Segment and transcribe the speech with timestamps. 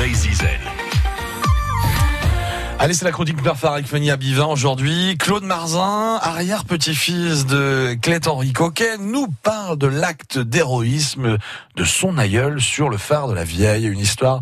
[0.00, 0.79] Ray Zizel.
[2.82, 5.18] Allez, c'est la chronique phare avec Fanny Abivin aujourd'hui.
[5.18, 11.36] Claude Marzin, arrière-petit-fils de Clet-Henri Coquet, nous parle de l'acte d'héroïsme
[11.76, 13.84] de son aïeul sur le phare de la Vieille.
[13.84, 14.40] Une histoire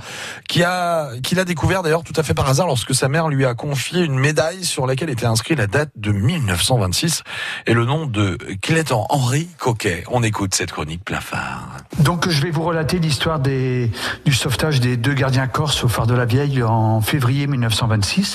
[0.49, 3.45] qui a, qu'il a découvert d'ailleurs tout à fait par hasard lorsque sa mère lui
[3.45, 7.25] a confié une médaille sur laquelle était inscrit la date de 1926
[7.67, 10.05] et le nom de Clet-Henri Coquet.
[10.13, 11.67] On écoute cette chronique phare.
[11.99, 13.91] Donc, je vais vous relater l'histoire des,
[14.25, 18.28] du sauvetage des deux gardiens corses au phare de la Vieille en février 1926.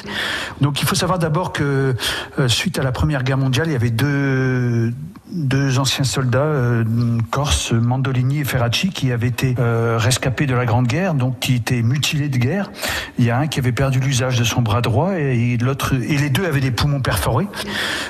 [0.62, 1.96] Donc il faut savoir d'abord que
[2.40, 4.94] euh, suite à la Première Guerre mondiale, il y avait deux
[5.34, 6.84] deux anciens soldats euh,
[7.32, 11.56] corses, Mandolini et Ferracci, qui avaient été euh, rescapés de la Grande Guerre, donc qui
[11.56, 12.72] étaient mutilés de guerre.
[13.18, 16.18] Il y a un qui avait perdu l'usage de son bras droit et l'autre et
[16.18, 17.48] les deux avaient des poumons perforés,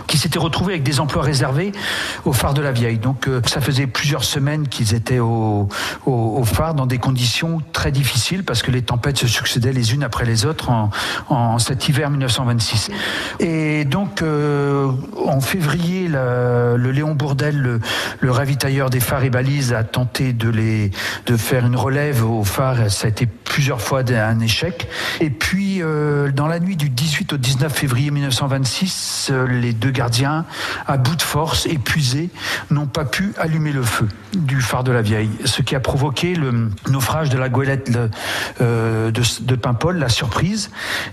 [0.08, 1.72] qui s'étaient retrouvés avec des emplois réservés
[2.26, 2.98] au phare de la Vieille.
[2.98, 5.70] Donc euh, ça faisait plusieurs semaines qu'ils étaient au,
[6.06, 9.94] au, au, phare dans des conditions très difficiles parce que les tempêtes se succédaient les
[9.94, 10.90] unes après les autres en,
[11.30, 12.90] en cet hiver 1926.
[13.40, 14.92] Et donc euh,
[15.26, 17.80] en février, la, le Léon Bourdel, le,
[18.20, 20.92] le, ravitailleur des phares et balises, a tenté de les
[21.26, 22.92] de faire une relève au phare.
[22.92, 24.88] Ça a été plusieurs fois un échec.
[25.20, 29.92] Et puis, euh, dans la nuit du 18 au 19 février 1926, euh, les deux
[29.92, 30.46] gardiens,
[30.88, 32.30] à bout de force, épuisés,
[32.72, 36.34] n'ont pas pu allumer le feu du phare de la Vieille, ce qui a provoqué
[36.34, 37.92] le naufrage de la goélette
[38.62, 40.72] euh, de, de Paimpol, la surprise,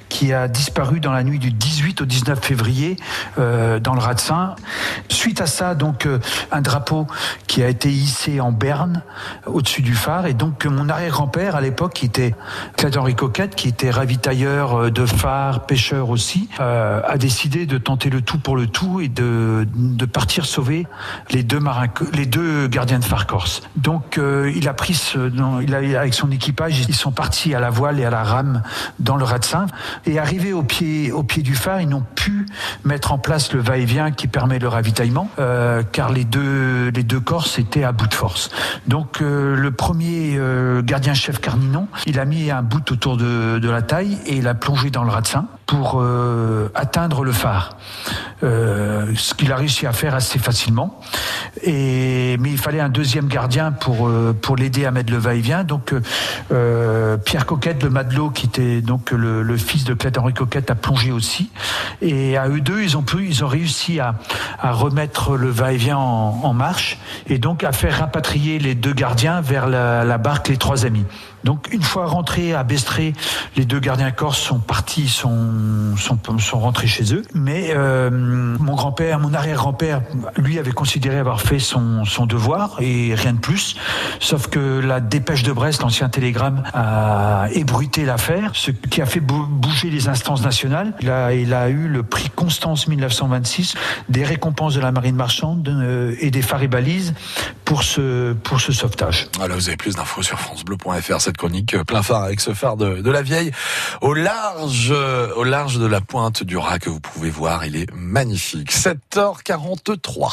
[0.09, 2.97] qui a disparu dans la nuit du 18 au 19 février
[3.37, 4.55] dans le Ratsin.
[5.09, 6.19] Suite à ça, donc euh,
[6.53, 7.07] un drapeau
[7.47, 9.03] qui a été hissé en berne
[9.47, 12.35] au-dessus du phare, et donc mon arrière-grand-père à l'époque, qui était
[12.77, 18.11] Claude Henri Coquette, qui était ravitailleur de phare, pêcheur aussi, euh, a décidé de tenter
[18.11, 19.67] le tout pour le tout et de,
[20.13, 20.87] partir sauver
[21.31, 23.63] les deux marins, les deux gardiens de phare corse.
[23.77, 25.15] Donc euh, il a pris
[25.97, 28.63] avec son équipage, ils sont partis à la voile et à la rame
[28.99, 29.67] dans le Ratsin.
[30.07, 32.47] Et arrivés au pied, du phare, ils n'ont pu
[32.85, 37.21] mettre en place le va-et-vient qui permet le ravitaillement, euh, car les deux, les deux
[37.21, 38.51] Corses étaient à bout de force.
[38.87, 43.71] Donc euh, le premier euh, gardien-chef Carninon, il a mis un bout autour de, de,
[43.71, 47.77] la taille et il a plongé dans le Ratsin pour euh, atteindre le phare.
[48.43, 50.99] Euh, ce qu'il a réussi à faire assez facilement.
[51.63, 55.63] Et, mais il fallait un deuxième gardien pour, euh, pour l'aider à mettre le va-et-vient.
[55.63, 55.95] Donc
[56.51, 60.71] euh, Pierre Coquette, le matelot, qui était donc le, le fils de Claude Henri Coquette,
[60.71, 61.51] a plongé aussi.
[62.01, 64.15] Et à eux deux, ils ont, pu, ils ont réussi à,
[64.59, 69.43] à remettre le va-et-vient en, en, marche et donc à faire rapatrier les deux gardiens
[69.43, 71.05] vers la, la barque Les Trois Amis.
[71.45, 73.15] Donc une fois rentrés à Bestré,
[73.57, 77.23] les deux gardiens corses sont partis, sont, sont, sont rentrés chez eux.
[77.35, 80.03] Mais euh, mon grand-père, mon arrière-grand-père,
[80.37, 83.77] lui avait considéré avoir fait son, devoir et rien de plus.
[84.19, 89.21] Sauf que la dépêche de Brest, l'ancien télégramme, a ébruité l'affaire, ce qui a fait
[89.21, 90.95] bouger les instances nationales.
[91.01, 91.11] Il
[91.51, 93.75] il a eu le prix Constance 1926,
[94.09, 97.13] des récompenses de la marine marchande euh, et des phares et balises
[97.67, 99.29] pour ce, pour ce sauvetage.
[99.37, 103.03] Voilà, vous avez plus d'infos sur francebleu.fr cette chronique plein phare avec ce phare de,
[103.03, 103.51] de, la vieille.
[104.01, 104.91] Au large
[105.37, 108.73] au large de la pointe du rat que vous pouvez voir il est magnifique.
[108.73, 110.31] 7h43